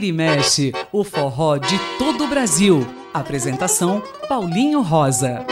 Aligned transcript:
Vira 0.00 0.06
e 0.06 0.12
Mexe, 0.12 0.72
o 0.90 1.04
forró 1.04 1.58
de 1.58 1.78
todo 1.98 2.24
o 2.24 2.26
Brasil. 2.26 2.86
Apresentação 3.12 4.02
Paulinho 4.26 4.80
Rosa. 4.80 5.44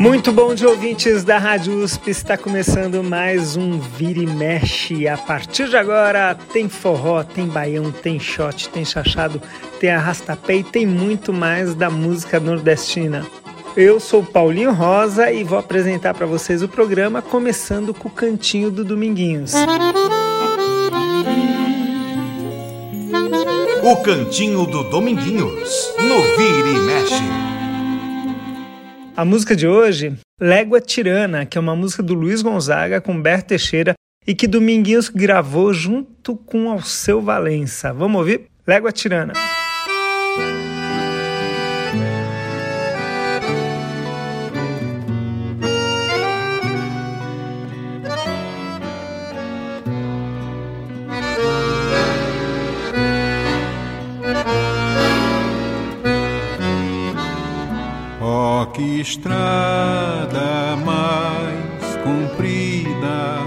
Muito 0.00 0.32
bom 0.32 0.54
de 0.54 0.66
ouvintes 0.66 1.22
da 1.22 1.36
Rádio 1.36 1.74
USP, 1.82 2.10
está 2.10 2.38
começando 2.38 3.04
mais 3.04 3.54
um 3.54 3.78
Vira 3.78 4.20
e 4.20 4.26
Mexe. 4.26 5.06
A 5.06 5.18
partir 5.18 5.68
de 5.68 5.76
agora 5.76 6.34
tem 6.50 6.66
forró, 6.66 7.22
tem 7.22 7.46
baião, 7.46 7.92
tem 7.92 8.18
shot, 8.18 8.70
tem 8.70 8.86
chachado, 8.86 9.42
tem 9.78 9.90
arrastapé 9.90 10.56
e 10.56 10.64
tem 10.64 10.86
muito 10.86 11.30
mais 11.30 11.74
da 11.74 11.90
música 11.90 12.40
nordestina. 12.40 13.26
Eu 13.76 14.00
sou 14.00 14.24
Paulinho 14.24 14.72
Rosa 14.72 15.30
e 15.30 15.44
vou 15.44 15.58
apresentar 15.58 16.14
para 16.14 16.24
vocês 16.24 16.62
o 16.62 16.68
programa 16.68 17.20
começando 17.20 17.92
com 17.92 18.08
o 18.08 18.10
cantinho 18.10 18.70
do 18.70 18.82
Dominguinhos. 18.82 19.52
O 23.88 23.96
cantinho 23.98 24.66
do 24.66 24.82
Dominguinhos, 24.82 25.94
no 25.96 26.20
Vira 26.36 26.70
e 26.70 26.80
Mexe. 26.80 27.22
A 29.16 29.24
música 29.24 29.54
de 29.54 29.68
hoje, 29.68 30.18
Légua 30.40 30.80
Tirana, 30.80 31.46
que 31.46 31.56
é 31.56 31.60
uma 31.60 31.76
música 31.76 32.02
do 32.02 32.12
Luiz 32.12 32.42
Gonzaga 32.42 33.00
com 33.00 33.22
Berto 33.22 33.50
Teixeira 33.50 33.94
e 34.26 34.34
que 34.34 34.48
Dominguinhos 34.48 35.08
gravou 35.08 35.72
junto 35.72 36.34
com 36.34 36.68
Alceu 36.68 37.22
Valença. 37.22 37.92
Vamos 37.92 38.18
ouvir? 38.18 38.46
Légua 38.66 38.90
Tirana. 38.90 39.34
Que 58.76 59.00
estrada 59.00 60.76
mais 60.84 61.96
comprida, 62.04 63.38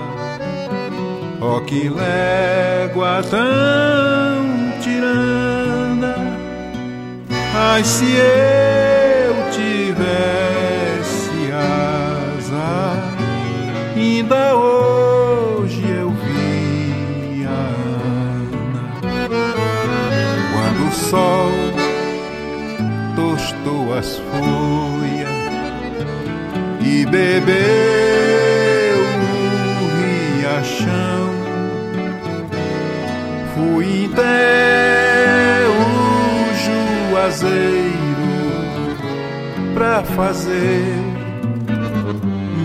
ó 1.39 1.59
que 1.59 1.87
légua 1.87 3.21
tão 3.29 4.79
tirana, 4.81 6.15
ai 7.53 7.83
se 7.83 8.11
eu 8.11 9.35
tivesse 9.51 11.29
asa, 11.53 12.97
ainda 13.95 14.55
hoje 14.55 15.83
eu 15.87 16.09
vi 16.09 17.43
Ana, 17.43 18.99
quando 20.53 20.87
o 20.87 20.91
sol 20.91 21.51
tostou 23.15 23.93
as 23.95 24.17
e 24.17 24.98
bebeu 27.09 28.99
o 29.73 29.85
riachão. 30.39 31.29
Fui 33.53 34.09
até 34.13 35.65
o 35.67 35.81
juazeiro 37.11 38.29
pra 39.73 40.03
fazer 40.03 40.95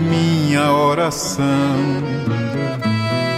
minha 0.09 0.71
oração. 0.71 2.03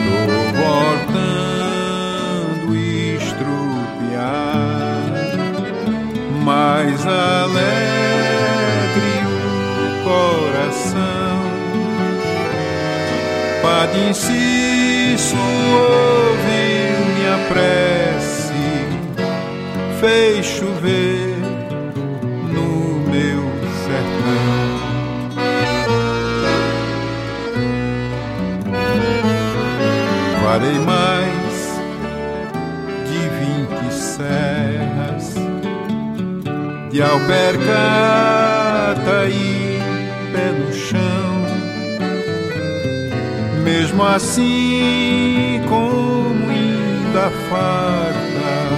Tô 0.06 0.20
voltando 0.62 1.88
estrupiar, 3.16 4.28
mas 6.44 7.06
alegre 7.06 7.97
Padre 13.67 14.00
Inciso 14.11 15.36
ouviu 15.36 16.98
minha 17.17 17.38
prece, 17.50 18.64
fez 20.00 20.45
chover 20.45 21.36
no 22.54 23.02
meu 23.11 23.44
sertão. 23.83 24.55
Farei 30.42 30.80
mais 30.80 31.58
de 33.05 33.20
vinte 33.38 33.88
serras 33.94 35.36
de 36.89 37.02
albergata 37.02 37.67
e 39.30 39.82
pé 40.32 40.48
no 40.52 40.72
chão. 40.73 41.07
Mesmo 43.67 44.02
assim, 44.02 45.61
como 45.67 46.50
ainda 46.50 47.30
falta 47.50 48.70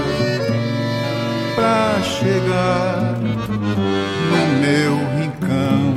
pra 1.53 2.01
chegar 2.01 3.13
no 3.21 4.41
meu 4.59 4.93
rincão, 5.15 5.93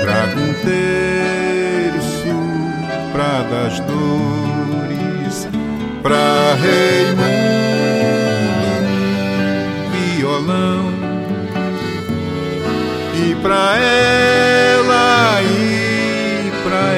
trago 0.00 0.40
um 0.40 0.54
terço 0.64 2.34
pra 3.12 3.42
das 3.42 3.80
dores, 3.80 5.46
pra 6.02 6.56
Raimundo 6.58 7.28
violão. 10.16 10.88
E 13.14 13.34
pra 13.42 13.76
ela 13.76 14.47
pra 16.68 16.97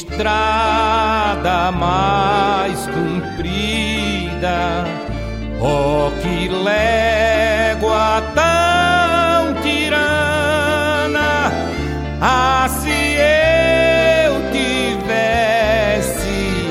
estrada 0.00 1.70
mais 1.72 2.86
comprida, 2.86 4.58
oh 5.60 6.10
que 6.22 6.48
légua 6.48 8.22
tão 8.34 9.54
tirana, 9.62 11.52
ah 12.20 12.66
se 12.68 12.88
eu 12.88 14.32
tivesse 14.52 15.56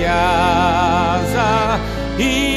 asa, 0.06 1.80
ainda 2.18 2.49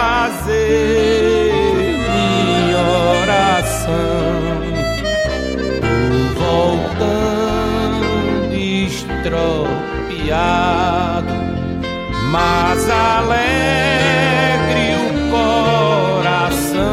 fazer 0.00 1.52
minha 2.10 2.82
oração. 3.20 4.32
Tô 6.38 6.40
voltando 6.40 8.54
estropiado 8.54 9.68
mas 12.32 12.80
alegre 12.88 14.86
o 15.04 15.06
coração. 16.16 16.88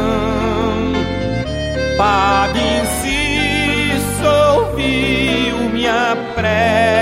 Padre 1.96 2.60
Inciso 2.82 4.28
ouviu 4.56 5.56
minha 5.72 6.04
prece, 6.34 6.97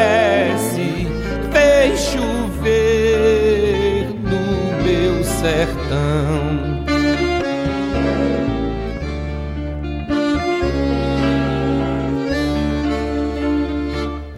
sertão. 5.86 6.84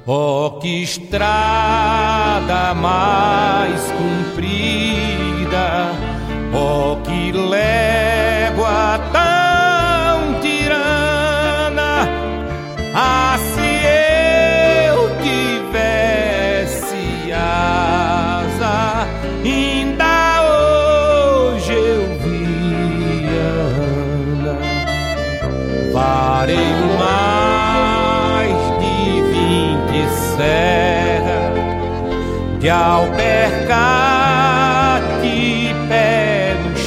Oh, 0.07 0.59
que 0.61 0.83
estrada 0.83 2.75
mais 2.75 3.93
comprida, 3.93 5.93
oh, 6.55 6.97
que 7.03 7.33
leve 7.33 7.88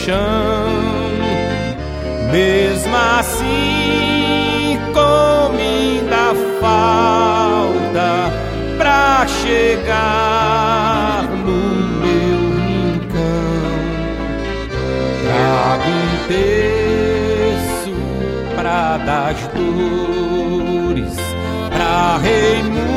chão. 0.06 0.70
Mesmo 2.32 2.96
assim 3.20 4.80
como 4.94 5.60
ainda 5.60 6.34
falta 6.60 8.32
pra 8.78 9.26
chegar 9.28 11.24
no 11.46 11.62
meu 12.02 12.40
rincão. 12.58 13.70
Trago 15.26 15.90
um 15.90 16.12
terço 16.28 17.94
pra 18.56 18.98
das 18.98 19.38
dores 19.54 21.16
pra 21.70 22.18
Raimundo 22.18 22.92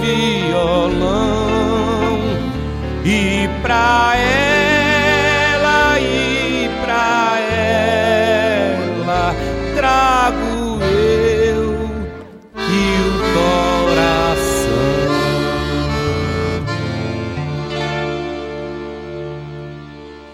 violão 0.00 2.18
e 3.04 3.48
pra 3.62 4.14
ela 4.16 4.61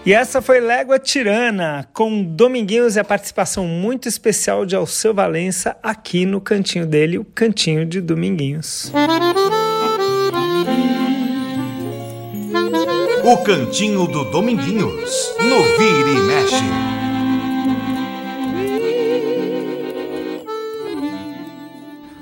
E 0.09 0.11
essa 0.11 0.41
foi 0.41 0.59
Légua 0.59 0.97
Tirana, 0.97 1.87
com 1.93 2.23
Dominguinhos 2.23 2.95
e 2.95 2.99
a 2.99 3.03
participação 3.03 3.67
muito 3.67 4.07
especial 4.07 4.65
de 4.65 4.75
Alceu 4.75 5.13
Valença 5.13 5.77
aqui 5.83 6.25
no 6.25 6.41
cantinho 6.41 6.87
dele, 6.87 7.19
o 7.19 7.23
Cantinho 7.23 7.85
de 7.85 8.01
Dominguinhos. 8.01 8.91
O 13.23 13.37
Cantinho 13.43 14.07
do 14.07 14.23
Dominguinhos, 14.31 15.35
no 15.41 15.63
Vira 15.77 16.09
e 16.09 16.19
Mexe. 16.21 17.08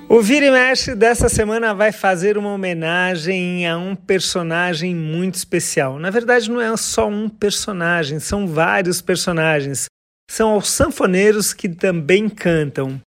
O 0.10 0.22
Vira 0.22 0.46
e 0.46 0.52
Mexe 0.52 0.96
dessa 0.96 1.28
semana 1.28 1.74
vai 1.74 1.92
fazer 1.92 2.38
uma 2.38 2.54
homenagem 2.54 3.68
a 3.68 3.78
um 3.78 3.94
personagem 3.94 4.96
muito 4.96 5.36
especial. 5.36 6.00
Na 6.00 6.10
verdade, 6.10 6.50
não 6.50 6.62
é 6.62 6.76
só 6.78 7.10
um 7.10 7.28
personagem, 7.28 8.18
são 8.18 8.48
vários 8.48 9.02
personagens. 9.02 9.88
São 10.32 10.56
os 10.56 10.70
sanfoneiros 10.70 11.54
que 11.54 11.68
também 11.68 12.30
cantam. 12.30 13.02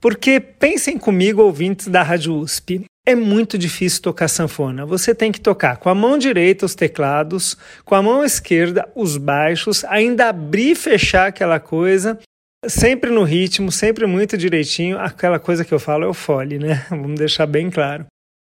Porque 0.00 0.40
pensem 0.40 0.96
comigo, 0.96 1.42
ouvintes 1.42 1.88
da 1.88 2.02
Rádio 2.02 2.34
USP, 2.34 2.86
é 3.06 3.14
muito 3.14 3.58
difícil 3.58 4.00
tocar 4.00 4.28
sanfona. 4.28 4.86
Você 4.86 5.14
tem 5.14 5.30
que 5.30 5.40
tocar 5.42 5.76
com 5.76 5.90
a 5.90 5.94
mão 5.94 6.16
direita 6.16 6.64
os 6.64 6.74
teclados, 6.74 7.54
com 7.84 7.94
a 7.94 8.02
mão 8.02 8.24
esquerda 8.24 8.88
os 8.94 9.18
baixos, 9.18 9.84
ainda 9.84 10.30
abrir 10.30 10.70
e 10.70 10.74
fechar 10.74 11.28
aquela 11.28 11.60
coisa, 11.60 12.18
sempre 12.66 13.10
no 13.10 13.22
ritmo, 13.22 13.72
sempre 13.72 14.06
muito 14.06 14.36
direitinho. 14.36 14.98
Aquela 14.98 15.38
coisa 15.38 15.64
que 15.64 15.72
eu 15.72 15.78
falo 15.78 16.04
é 16.04 16.08
o 16.08 16.14
fole, 16.14 16.58
né? 16.58 16.86
Vamos 16.90 17.18
deixar 17.18 17.46
bem 17.46 17.70
claro. 17.70 18.06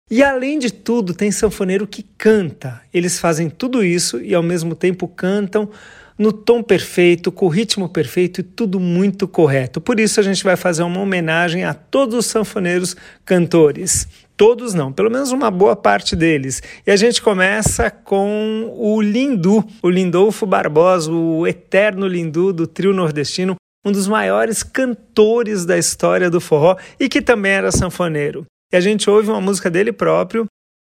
E 0.09 0.23
além 0.23 0.59
de 0.59 0.71
tudo, 0.71 1.13
tem 1.13 1.31
sanfoneiro 1.31 1.87
que 1.87 2.03
canta. 2.03 2.81
Eles 2.93 3.19
fazem 3.19 3.49
tudo 3.49 3.83
isso 3.83 4.21
e 4.21 4.35
ao 4.35 4.43
mesmo 4.43 4.75
tempo 4.75 5.07
cantam 5.07 5.69
no 6.17 6.31
tom 6.31 6.63
perfeito, 6.63 7.31
com 7.31 7.45
o 7.45 7.49
ritmo 7.49 7.89
perfeito 7.89 8.39
e 8.39 8.43
tudo 8.43 8.79
muito 8.79 9.27
correto. 9.27 9.81
Por 9.81 9.99
isso 9.99 10.19
a 10.19 10.23
gente 10.23 10.43
vai 10.43 10.55
fazer 10.55 10.83
uma 10.83 11.01
homenagem 11.01 11.65
a 11.65 11.73
todos 11.73 12.15
os 12.15 12.25
sanfoneiros 12.27 12.95
cantores. 13.25 14.07
Todos 14.37 14.73
não, 14.73 14.93
pelo 14.93 15.09
menos 15.09 15.31
uma 15.31 15.49
boa 15.49 15.75
parte 15.75 16.15
deles. 16.15 16.61
E 16.85 16.91
a 16.91 16.95
gente 16.95 17.21
começa 17.21 17.89
com 17.89 18.71
o 18.77 19.01
Lindu, 19.01 19.65
o 19.81 19.89
Lindolfo 19.89 20.45
Barbosa, 20.45 21.11
o 21.11 21.47
eterno 21.47 22.07
Lindu 22.07 22.53
do 22.53 22.67
trio 22.67 22.93
nordestino, 22.93 23.55
um 23.85 23.91
dos 23.91 24.07
maiores 24.07 24.63
cantores 24.63 25.63
da 25.63 25.77
história 25.77 26.29
do 26.29 26.41
forró 26.41 26.75
e 26.99 27.07
que 27.07 27.21
também 27.21 27.51
era 27.51 27.71
sanfoneiro. 27.71 28.45
E 28.73 28.75
a 28.75 28.81
gente 28.81 29.09
ouve 29.09 29.29
uma 29.29 29.39
música 29.39 29.69
dele 29.69 29.93
próprio 29.93 30.47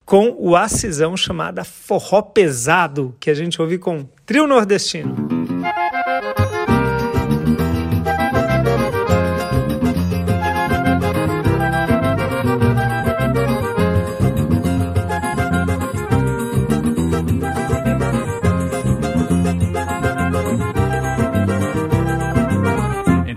com 0.04 0.36
o 0.38 0.54
Acisão 0.54 1.16
chamada 1.16 1.64
Forró 1.64 2.20
Pesado, 2.20 3.16
que 3.18 3.30
a 3.30 3.34
gente 3.34 3.62
ouve 3.62 3.78
com 3.78 4.04
Trio 4.26 4.46
Nordestino. 4.46 5.41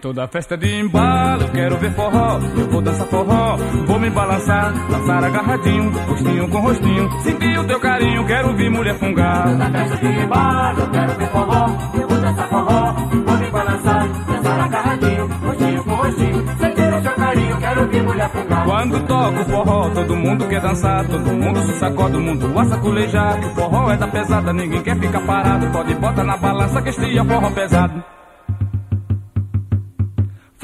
Toda 0.06 0.28
festa 0.28 0.56
de 0.56 0.82
embalo, 0.82 1.50
quero 1.50 1.78
ver 1.78 1.92
forró, 1.96 2.40
eu 2.56 2.70
vou 2.70 2.80
dançar 2.80 3.08
forró, 3.08 3.58
vou 3.88 3.98
me 3.98 4.08
balançar, 4.12 4.72
dançar 4.88 5.24
agarradinho, 5.24 5.92
rostinho 6.08 6.48
com 6.48 6.60
rostinho, 6.60 7.22
sentir 7.24 7.58
o 7.58 7.64
teu 7.64 7.80
carinho, 7.80 8.24
quero 8.28 8.56
ver 8.56 8.70
mulher 8.70 8.96
fungar. 9.00 9.48
Toda 9.50 9.72
festa 9.72 9.98
de 9.98 10.08
embalo, 10.20 10.80
eu 10.80 10.90
quero 10.92 11.14
ver 11.16 11.28
forró, 11.30 11.70
eu 11.96 12.08
vou 12.08 12.18
dançar 12.20 12.50
forró, 12.50 12.94
vou 12.94 13.38
me 13.38 13.50
balançar, 13.50 14.08
dançar 14.28 14.60
agarradinho, 14.60 15.28
rostinho 15.44 15.84
com 15.84 15.96
rostinho, 15.96 16.46
sentir 16.60 16.94
o 16.94 17.02
teu 17.02 17.12
carinho, 17.14 17.58
quero 17.58 17.88
ver 17.88 18.04
mulher 18.04 18.30
fungar. 18.30 18.64
Quando 18.64 19.08
toco 19.08 19.46
forró, 19.46 19.90
todo 19.90 20.16
mundo 20.16 20.48
quer 20.48 20.62
dançar, 20.62 21.08
todo 21.08 21.34
mundo 21.34 21.60
se 21.64 21.80
sacode, 21.80 22.16
o 22.16 22.22
mundo 22.22 22.60
a 22.60 22.66
saculejar, 22.66 23.40
que 23.40 23.48
o 23.48 23.56
forró 23.56 23.90
é 23.90 23.98
da 23.98 24.08
pesada, 24.08 24.54
ninguém 24.54 24.84
quer 24.84 25.00
ficar 25.00 25.22
parado, 25.22 25.66
pode 25.72 25.96
botar 25.96 26.24
na 26.24 26.38
balança 26.38 26.80
que 26.80 26.90
este 26.90 27.18
é 27.18 27.24
forró 27.24 27.50
pesado. 27.50 28.15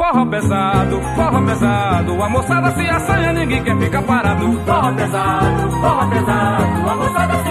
Forró 0.01 0.25
pesado, 0.25 0.99
forró 1.15 1.45
pesado, 1.45 2.23
a 2.23 2.27
moçada 2.27 2.71
se 2.71 2.89
assanha, 2.89 3.33
ninguém 3.33 3.63
quer 3.63 3.77
ficar 3.77 4.01
parado. 4.01 4.51
Forró 4.65 4.91
pesado, 4.95 5.71
forró 5.79 6.09
pesado, 6.09 6.89
a 6.89 6.95
moçada 6.95 7.43
se 7.43 7.50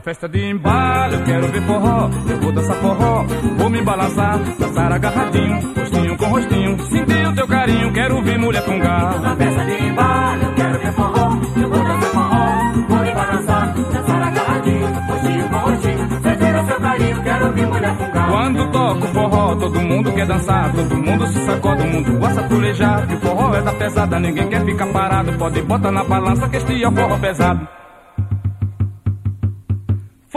Toda 0.00 0.14
festa 0.14 0.28
de 0.30 0.50
embalo, 0.50 1.14
eu 1.14 1.24
quero 1.24 1.48
ver 1.48 1.62
forró, 1.62 2.08
eu 2.30 2.40
vou 2.40 2.52
dançar 2.52 2.76
forró, 2.76 3.22
vou 3.58 3.68
me 3.68 3.82
balançar, 3.82 4.38
dançar 4.58 4.92
agarradinho, 4.92 5.74
rostinho 5.76 6.16
com 6.16 6.24
rostinho, 6.24 6.86
sentir 6.86 7.26
o 7.26 7.34
teu 7.34 7.46
carinho, 7.46 7.92
quero 7.92 8.22
ver 8.22 8.38
mulher 8.38 8.62
fungar. 8.62 9.12
Toda 9.12 9.36
festa 9.36 9.64
de 9.66 9.84
embalo, 9.84 10.42
eu 10.42 10.54
quero 10.54 10.78
ver 10.78 10.92
forró, 10.92 11.38
eu 11.54 11.68
vou 11.68 11.84
dançar 11.84 12.10
forró, 12.12 12.72
vou 12.88 12.98
me 12.98 13.12
balançar, 13.12 13.74
dançar 13.74 14.22
agarradinho, 14.22 14.86
rostinho 14.86 15.48
com 15.50 15.56
rostinho, 15.58 16.22
sentir 16.22 16.54
o 16.54 16.66
seu 16.66 16.80
carinho, 16.80 17.22
quero 17.22 17.52
ver 17.52 17.66
mulher 17.66 17.96
fungar. 17.96 18.30
Quando 18.30 18.72
toco 18.72 19.06
forró, 19.08 19.56
todo 19.56 19.80
mundo 19.82 20.12
quer 20.12 20.26
dançar, 20.26 20.72
todo 20.72 20.96
mundo 20.96 21.26
se 21.26 21.44
sacode, 21.44 21.82
o 21.82 21.86
mundo 21.86 22.18
gosta 22.18 22.42
pulejar, 22.44 23.06
que 23.06 23.14
o 23.16 23.20
forró 23.20 23.54
é 23.54 23.60
da 23.60 23.72
pesada, 23.74 24.18
ninguém 24.18 24.48
quer 24.48 24.64
ficar 24.64 24.86
parado, 24.86 25.32
pode 25.34 25.60
botar 25.60 25.90
na 25.90 26.04
balança 26.04 26.48
que 26.48 26.56
este 26.56 26.82
é 26.82 26.88
o 26.88 26.92
forró 26.92 27.18
pesado. 27.18 27.79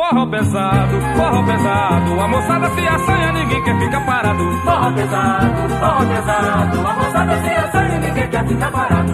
Forró 0.09 0.27
pesado, 0.27 0.99
forró 1.15 1.45
pesado, 1.45 2.19
a 2.19 2.27
moçada 2.27 2.69
se 2.71 2.85
assanha, 2.85 3.31
ninguém 3.31 3.63
quer 3.63 3.79
ficar 3.79 4.05
parado. 4.05 4.51
Forró 4.65 4.91
pesado, 4.91 5.69
forró 5.79 6.05
pesado, 6.05 6.87
a 6.87 6.93
moçada 6.93 7.41
se 7.41 7.49
assanha, 7.49 7.99
ninguém 7.99 8.29
quer 8.29 8.45
ficar 8.45 8.71
parado. 8.71 9.13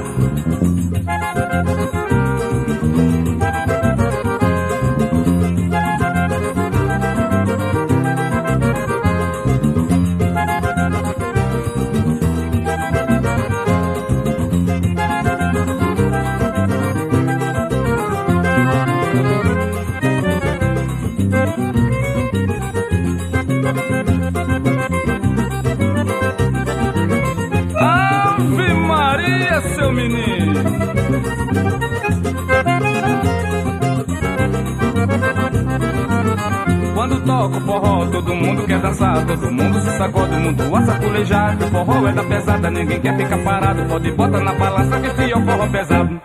Forró, 37.79 38.05
todo 38.05 38.36
mundo 38.36 38.65
quer 38.65 38.79
dançar, 38.79 39.25
todo 39.25 39.51
mundo 39.51 39.79
se 39.79 39.98
sacode, 39.98 40.36
o 40.36 40.39
mundo 40.39 40.75
a 40.75 40.81
saculejar. 40.81 41.57
O 41.57 41.86
forró 41.86 42.07
é 42.07 42.12
da 42.12 42.24
pesada, 42.24 42.69
ninguém 42.69 43.00
quer 43.00 43.17
ficar 43.17 43.38
parado. 43.39 43.83
Pode 43.86 44.12
botar 44.12 44.39
na 44.41 44.53
balança 44.53 45.00
que 45.00 45.07
este 45.07 45.31
é 45.31 45.38
o 45.38 45.45
forró 45.45 45.67
pesado. 45.67 46.21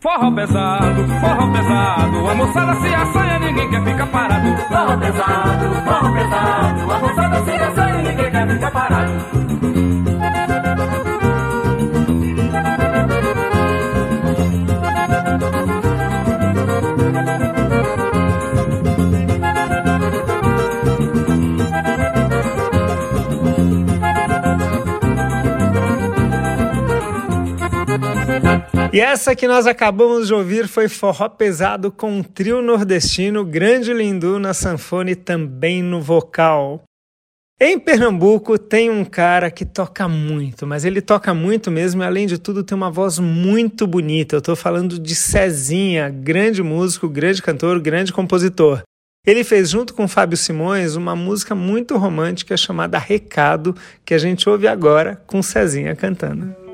Forró 0.00 0.30
pesado, 0.30 1.08
forró 1.20 1.52
pesado, 1.52 2.30
a 2.30 2.34
moçada 2.34 2.74
se 2.76 2.94
assanha, 2.94 3.38
ninguém 3.38 3.70
quer 3.70 3.84
ficar 3.84 4.06
parado. 4.06 4.56
Forró 4.68 4.96
pesado, 4.98 5.74
forró 5.84 6.12
pesado, 6.12 6.92
a 6.92 6.98
moçada 6.98 7.44
se 7.44 7.50
assanha, 7.50 7.85
E 28.96 29.00
essa 29.00 29.36
que 29.36 29.46
nós 29.46 29.66
acabamos 29.66 30.26
de 30.26 30.32
ouvir 30.32 30.66
foi 30.66 30.88
Forró 30.88 31.28
Pesado 31.28 31.92
com 31.92 32.10
um 32.10 32.22
trio 32.22 32.62
nordestino, 32.62 33.44
Grande 33.44 33.92
Lindu 33.92 34.38
na 34.38 34.54
sanfona 34.54 35.10
e 35.10 35.14
também 35.14 35.82
no 35.82 36.00
vocal. 36.00 36.82
Em 37.60 37.78
Pernambuco 37.78 38.58
tem 38.58 38.88
um 38.88 39.04
cara 39.04 39.50
que 39.50 39.66
toca 39.66 40.08
muito, 40.08 40.66
mas 40.66 40.86
ele 40.86 41.02
toca 41.02 41.34
muito 41.34 41.70
mesmo 41.70 42.02
e 42.02 42.06
além 42.06 42.26
de 42.26 42.38
tudo 42.38 42.64
tem 42.64 42.74
uma 42.74 42.90
voz 42.90 43.18
muito 43.18 43.86
bonita. 43.86 44.34
Eu 44.34 44.38
estou 44.38 44.56
falando 44.56 44.98
de 44.98 45.14
Cezinha, 45.14 46.08
grande 46.08 46.62
músico, 46.62 47.06
grande 47.06 47.42
cantor, 47.42 47.78
grande 47.80 48.14
compositor. 48.14 48.80
Ele 49.26 49.44
fez 49.44 49.68
junto 49.68 49.92
com 49.92 50.08
Fábio 50.08 50.38
Simões 50.38 50.96
uma 50.96 51.14
música 51.14 51.54
muito 51.54 51.98
romântica 51.98 52.56
chamada 52.56 52.96
Recado, 52.96 53.76
que 54.06 54.14
a 54.14 54.18
gente 54.18 54.48
ouve 54.48 54.66
agora 54.66 55.22
com 55.26 55.42
Cezinha 55.42 55.94
cantando. 55.94 56.65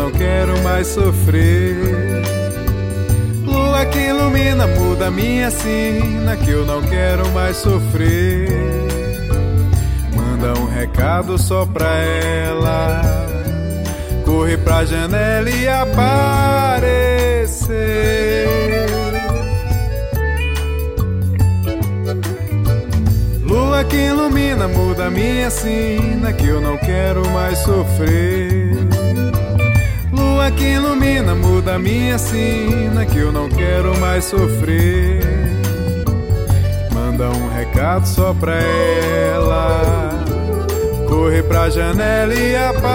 Não 0.00 0.10
quero 0.10 0.58
mais 0.62 0.86
sofrer. 0.86 1.76
Lua 3.44 3.84
que 3.84 3.98
ilumina, 3.98 4.66
muda 4.66 5.10
minha 5.10 5.50
sina, 5.50 6.38
que 6.38 6.50
eu 6.50 6.64
não 6.64 6.80
quero 6.80 7.28
mais 7.32 7.58
sofrer. 7.58 8.48
Manda 10.16 10.58
um 10.58 10.64
recado 10.64 11.36
só 11.36 11.66
pra 11.66 11.98
ela, 11.98 13.02
corre 14.24 14.56
pra 14.56 14.86
janela 14.86 15.50
e 15.50 15.68
aparecer. 15.68 16.80
Lua 23.44 23.84
que 23.84 23.96
ilumina, 23.96 24.66
muda 24.66 25.10
minha 25.10 25.50
sina, 25.50 26.32
que 26.32 26.46
eu 26.46 26.60
não 26.62 26.78
quero 26.78 27.28
mais 27.30 27.58
sofrer. 27.58 28.69
Que 30.56 30.74
ilumina, 30.74 31.34
muda 31.34 31.78
minha 31.78 32.18
sina, 32.18 33.06
que 33.06 33.18
eu 33.18 33.32
não 33.32 33.48
quero 33.48 33.98
mais 33.98 34.24
sofrer. 34.24 35.20
Manda 36.92 37.30
um 37.30 37.48
recado 37.48 38.06
só 38.06 38.34
pra 38.34 38.56
ela, 38.56 40.10
corre 41.08 41.42
pra 41.42 41.70
janela 41.70 42.34
e 42.34 42.54
aparecer. 42.56 42.90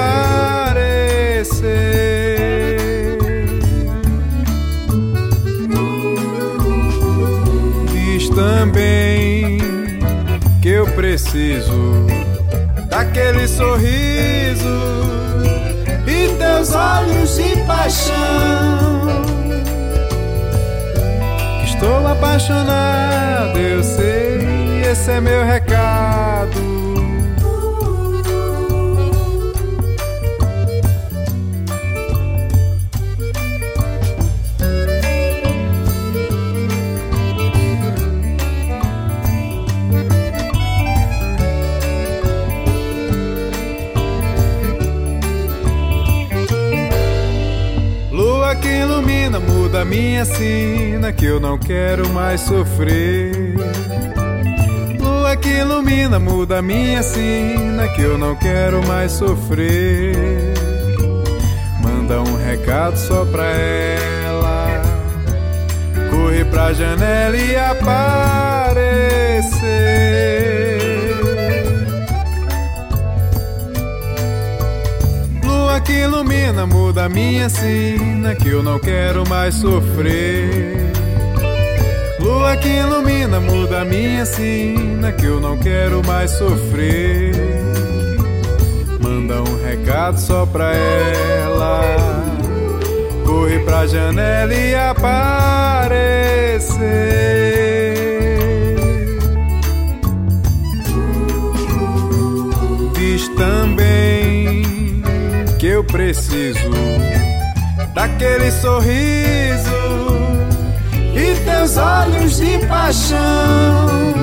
Diz 7.91 8.29
também 8.29 9.57
que 10.61 10.69
eu 10.69 10.85
preciso 10.87 12.05
daquele 12.89 13.47
sorriso 13.47 15.24
e 16.07 16.35
teus 16.37 16.73
olhos 16.73 17.35
de 17.35 17.55
paixão. 17.65 19.07
Que 21.59 21.65
estou 21.65 22.07
apaixonado, 22.07 23.57
eu 23.57 23.83
sei, 23.83 24.81
esse 24.89 25.11
é 25.11 25.21
meu 25.21 25.43
recado. 25.45 25.94
Muda 49.75 49.83
minha 49.83 50.23
sina, 50.23 51.11
que 51.11 51.25
eu 51.25 51.37
não 51.37 51.57
quero 51.57 52.07
mais 52.13 52.39
sofrer. 52.39 53.55
Lua 54.97 55.35
que 55.35 55.49
ilumina, 55.49 56.17
muda 56.17 56.61
minha 56.61 57.03
sina, 57.03 57.85
que 57.89 58.01
eu 58.01 58.17
não 58.17 58.37
quero 58.37 58.81
mais 58.87 59.11
sofrer. 59.11 60.15
Manda 61.83 62.21
um 62.21 62.37
recado 62.37 62.95
só 62.95 63.25
pra 63.25 63.43
ela, 63.43 64.81
corre 66.09 66.45
pra 66.45 66.71
janela 66.71 67.35
e 67.35 67.57
aparecer. 67.57 68.54
Que 75.85 75.93
ilumina, 75.93 76.65
muda 76.65 77.07
minha 77.07 77.47
sina, 77.47 78.33
que 78.35 78.49
eu 78.49 78.63
não 78.63 78.79
quero 78.79 79.23
mais 79.29 79.53
sofrer. 79.55 80.91
Lua 82.19 82.57
que 82.57 82.67
ilumina, 82.69 83.39
muda 83.39 83.85
minha 83.85 84.25
sina, 84.25 85.11
que 85.11 85.25
eu 85.25 85.39
não 85.39 85.55
quero 85.57 86.01
mais 86.05 86.31
sofrer. 86.31 87.35
Manda 88.99 89.43
um 89.43 89.63
recado 89.63 90.19
só 90.19 90.43
pra 90.45 90.73
ela, 90.75 91.81
corre 93.23 93.59
pra 93.59 93.85
janela 93.85 94.53
e 94.53 94.73
aparecer. 94.73 96.25
Diz 102.95 103.27
também 103.29 104.84
que 105.65 105.69
eu 105.69 105.83
preciso 105.83 106.69
daquele 107.95 108.51
sorriso 108.51 109.71
e 111.15 111.35
teus 111.43 111.75
olhos 111.77 112.37
de 112.37 112.59
paixão. 112.67 114.13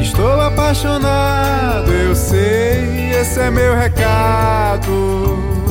Estou 0.00 0.40
apaixonado, 0.40 1.90
eu 1.90 2.14
sei, 2.14 3.10
esse 3.20 3.40
é 3.40 3.50
meu 3.50 3.74
recado. 3.74 5.63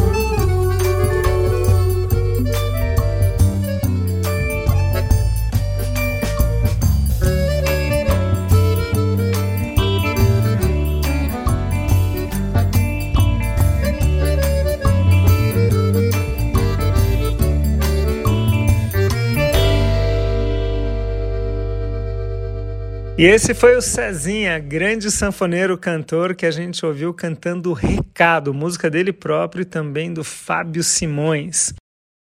E 23.23 23.25
esse 23.25 23.53
foi 23.53 23.77
o 23.77 23.81
Cezinha, 23.81 24.59
grande 24.59 25.09
sanfoneiro 25.09 25.77
cantor 25.77 26.35
que 26.35 26.45
a 26.45 26.51
gente 26.51 26.85
ouviu 26.85 27.13
cantando 27.13 27.71
Recado, 27.71 28.53
música 28.53 28.89
dele 28.89 29.13
próprio 29.13 29.61
e 29.61 29.65
também 29.65 30.13
do 30.13 30.25
Fábio 30.25 30.83
Simões. 30.83 31.71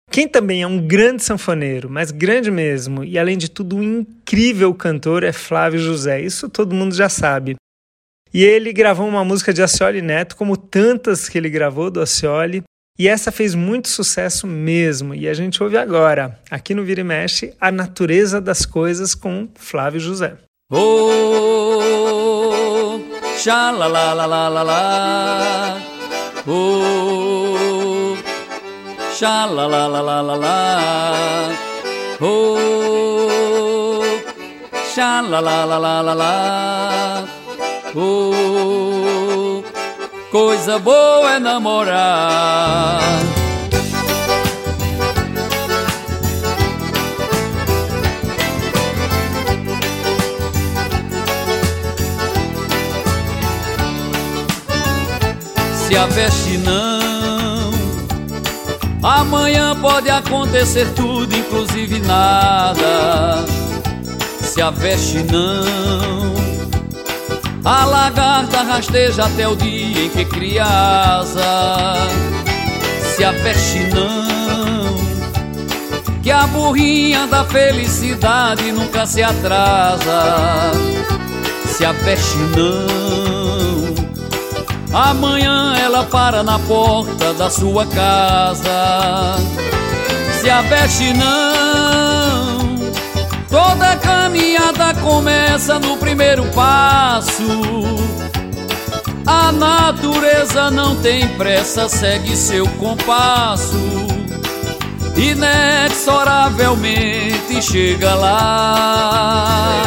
Quem 0.09 0.27
também 0.27 0.63
é 0.63 0.65
um 0.65 0.87
grande 0.87 1.21
sanfoneiro, 1.21 1.87
mas 1.87 2.09
grande 2.09 2.49
mesmo, 2.49 3.03
e 3.03 3.19
além 3.19 3.37
de 3.37 3.47
tudo 3.47 3.75
um 3.75 3.83
incrível 3.83 4.73
cantor 4.73 5.23
é 5.23 5.31
Flávio 5.31 5.79
José. 5.79 6.19
Isso 6.19 6.49
todo 6.49 6.73
mundo 6.73 6.95
já 6.95 7.09
sabe. 7.09 7.55
E 8.33 8.43
ele 8.43 8.73
gravou 8.73 9.07
uma 9.07 9.23
música 9.23 9.53
de 9.53 9.61
Acioli 9.61 10.01
Neto, 10.01 10.35
como 10.35 10.57
tantas 10.57 11.29
que 11.29 11.37
ele 11.37 11.51
gravou 11.51 11.91
do 11.91 12.01
Acioli, 12.01 12.63
e 12.97 13.07
essa 13.07 13.31
fez 13.31 13.53
muito 13.53 13.87
sucesso 13.87 14.47
mesmo. 14.47 15.13
E 15.13 15.29
a 15.29 15.33
gente 15.35 15.61
ouve 15.61 15.77
agora, 15.77 16.39
aqui 16.49 16.73
no 16.73 16.83
Vira 16.83 17.01
e 17.01 17.03
Mexe, 17.03 17.53
A 17.61 17.71
Natureza 17.71 18.41
das 18.41 18.65
Coisas 18.65 19.13
com 19.13 19.47
Flávio 19.53 19.99
José. 19.99 20.46
Oh, 20.69 21.79
xa 23.37 23.71
la 23.71 23.87
la 23.87 24.13
la 24.13 24.25
la 24.25 24.49
la 24.49 24.63
la. 24.63 25.79
Oh, 26.45 28.17
xa 29.17 29.45
la 29.45 29.65
la 29.65 29.87
la 29.87 30.01
la 30.01 30.21
la 30.21 30.35
la. 30.35 31.55
Oh, 32.19 34.03
xa 34.93 35.21
la 35.21 35.39
la 35.39 35.63
la 35.63 35.77
la 35.79 36.01
la 36.01 36.13
la. 36.13 36.35
Oh, 37.95 39.63
coisa 40.33 40.79
boa 40.79 41.35
é 41.35 41.39
namorar. 41.39 43.36
A 55.97 56.05
veste 56.05 56.57
não, 56.59 57.71
amanhã 59.01 59.75
pode 59.81 60.09
acontecer 60.09 60.87
tudo, 60.95 61.35
inclusive 61.35 61.99
nada. 61.99 63.43
Se 64.41 64.61
a 64.61 64.69
veste 64.69 65.23
não, 65.23 66.35
a 67.65 67.85
lagarta 67.85 68.61
rasteja 68.63 69.25
até 69.25 69.47
o 69.47 69.55
dia 69.55 70.05
em 70.05 70.09
que 70.09 70.25
cria 70.25 70.63
asa. 70.63 71.95
Se 73.15 73.23
a 73.23 73.31
veste 73.31 73.79
não, 73.93 74.95
que 76.21 76.29
a 76.29 76.45
burrinha 76.47 77.25
da 77.27 77.43
felicidade 77.43 78.71
nunca 78.71 79.05
se 79.05 79.23
atrasa. 79.23 80.71
Se 81.65 81.83
a 81.83 81.91
veste 81.91 82.37
não, 82.55 83.86
amanhã 84.97 85.75
ela 85.77 86.03
para 86.03 86.43
na 86.43 86.59
porta 86.59 87.33
da 87.33 87.49
sua 87.49 87.85
casa. 87.85 89.37
Se 90.41 90.49
a 90.49 90.61
veste 90.61 91.13
não, 91.13 92.67
Toda 93.49 93.95
caminhada 93.97 94.93
começa 94.95 95.77
no 95.79 95.97
primeiro 95.97 96.43
passo. 96.47 97.43
A 99.25 99.51
natureza 99.51 100.69
não 100.69 100.95
tem 100.97 101.27
pressa, 101.29 101.87
segue 101.87 102.35
seu 102.35 102.67
compasso. 102.71 103.77
Inexoravelmente 105.15 107.61
chega 107.61 108.13
lá. 108.15 109.81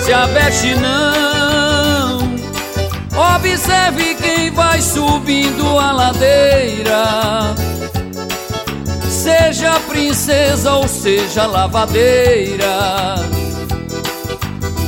Se 0.00 0.10
a 0.12 0.24
veste 0.26 0.74
não, 0.74 1.35
observe 3.16 4.14
quem 4.16 4.50
vai 4.50 4.80
subindo 4.82 5.78
a 5.78 5.92
ladeira. 5.92 7.54
Seja 9.08 9.80
princesa 9.88 10.72
ou 10.74 10.86
seja 10.86 11.46
lavadeira. 11.46 13.16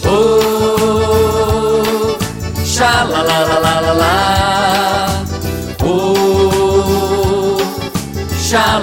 Oh, 0.04 1.82
xa 2.64 3.04
la 3.04 3.22
la 3.22 3.38
la 3.44 3.58
la 3.60 3.80
la 3.80 3.92
la 3.92 5.24
Oh, 5.84 7.56
xa 8.38 8.78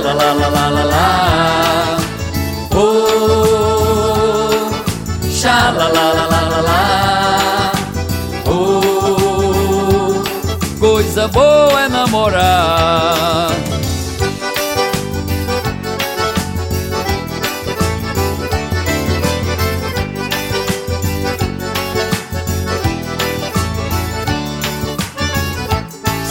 coisa 11.20 11.28
boa 11.28 11.82
é 11.82 11.90
namorar. 11.90 13.50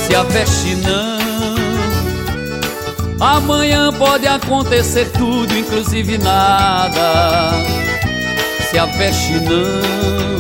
Se 0.06 0.14
a 0.14 0.22
veste 0.22 0.76
não, 0.76 1.18
amanhã 3.20 3.92
pode 3.92 4.26
acontecer 4.26 5.10
tudo, 5.12 5.54
inclusive 5.54 6.16
nada. 6.16 7.52
Se 8.70 8.78
a 8.78 8.86
veste 8.86 9.34
não, 9.40 10.37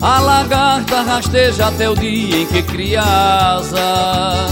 a 0.00 0.20
lagarta 0.20 1.02
rasteja 1.02 1.66
até 1.66 1.88
o 1.90 1.94
dia 1.94 2.42
em 2.42 2.46
que 2.46 2.62
cria 2.62 3.02
asa. 3.02 4.46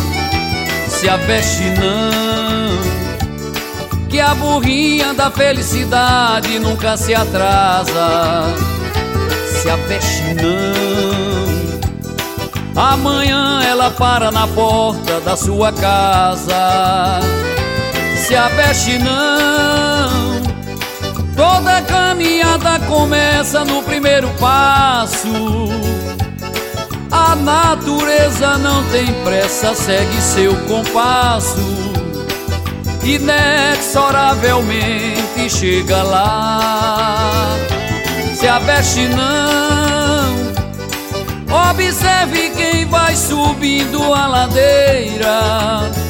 Se 0.88 1.09
a 1.09 1.16
veste 1.16 1.64
não, 1.78 2.78
que 4.09 4.18
a 4.18 4.35
burrinha 4.35 5.14
da 5.14 5.30
felicidade 5.30 6.59
nunca 6.59 6.96
se 6.96 7.14
atrasa. 7.14 8.54
Se 9.61 9.70
a 9.70 9.76
veste 9.76 10.35
não, 10.35 11.76
amanhã 12.74 13.62
ela 13.62 13.90
para 13.90 14.30
na 14.30 14.46
porta 14.48 15.20
da 15.20 15.37
sua 15.37 15.72
casa. 15.72 17.20
Se 18.16 18.35
a 18.35 18.48
veste 18.48 18.98
não, 18.98 20.15
Toda 21.37 21.83
caminhada 21.83 22.81
começa 22.87 23.62
no 23.62 23.83
primeiro 23.83 24.31
passo. 24.40 25.29
A 27.12 27.37
natureza 27.37 28.57
não 28.57 28.83
tem 28.85 29.12
pressa, 29.22 29.75
segue 29.75 30.18
seu 30.22 30.57
compasso. 30.62 31.61
Inexoravelmente 33.05 35.51
chega 35.51 36.03
lá. 36.03 37.55
Se 38.35 38.49
a 38.49 38.59
veste 38.59 39.07
não, 39.09 40.37
observe 41.70 42.49
quem 42.57 42.87
vai 42.87 43.14
subindo 43.14 44.14
a 44.14 44.27
ladeira 44.27 46.06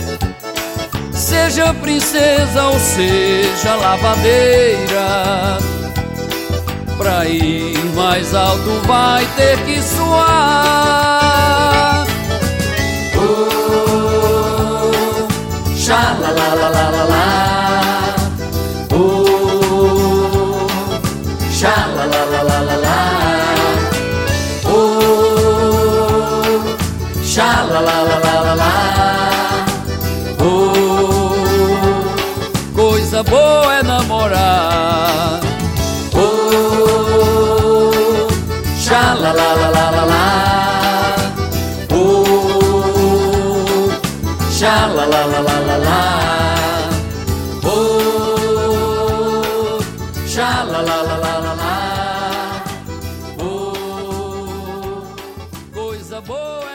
Seja 1.27 1.75
princesa 1.75 2.69
ou 2.69 2.79
seja 2.79 3.75
lavadeira. 3.75 5.59
Pra 6.97 7.27
ir 7.27 7.85
mais 7.97 8.33
alto 8.33 8.81
vai 8.87 9.27
ter 9.37 9.59
que 9.65 9.83
suar 9.83 11.36
Xa 44.59 44.87
la 44.87 45.05
la 45.05 45.27
la 45.27 45.41
la 45.41 45.59
la 45.69 45.77
la 45.77 46.01
Oh, 47.63 47.77
xa 50.27 50.65
la 50.65 50.81
la 50.81 51.03
la 51.09 51.17
la 51.25 51.33
la 51.45 51.61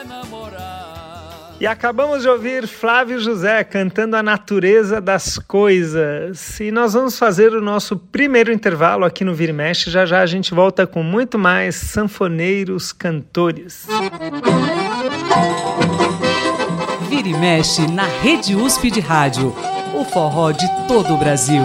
namorar 0.07 1.57
E 1.59 1.65
acabamos 1.65 2.21
de 2.21 2.29
ouvir 2.29 2.67
Flávio 2.67 3.19
José 3.19 3.63
cantando 3.63 4.15
a 4.15 4.21
natureza 4.21 5.01
das 5.01 5.39
coisas. 5.39 6.59
E 6.59 6.69
nós 6.71 6.93
vamos 6.93 7.17
fazer 7.17 7.51
o 7.55 7.61
nosso 7.61 7.97
primeiro 7.97 8.53
intervalo 8.53 9.05
aqui 9.05 9.23
no 9.25 9.33
Vira 9.33 9.51
e 9.51 9.55
Mexe. 9.55 9.89
Já 9.89 10.05
já 10.05 10.21
a 10.21 10.27
gente 10.27 10.53
volta 10.53 10.85
com 10.85 11.01
muito 11.01 11.39
mais 11.39 11.77
sanfoneiros 11.77 12.91
cantores. 12.91 13.87
Música 13.89 14.90
Vira 17.21 17.37
e 17.37 17.39
mexe 17.39 17.85
na 17.85 18.07
Rede 18.23 18.55
USP 18.55 18.89
de 18.89 18.99
Rádio. 18.99 19.55
O 19.93 20.03
forró 20.03 20.51
de 20.51 20.67
todo 20.87 21.13
o 21.13 21.17
Brasil. 21.17 21.61